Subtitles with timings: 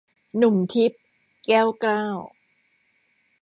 [0.37, 0.99] หนุ่มทิพย์-
[1.45, 2.03] แก้วเก้า